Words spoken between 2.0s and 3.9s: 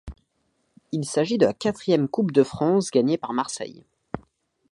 Coupe de France gagnée par Marseille.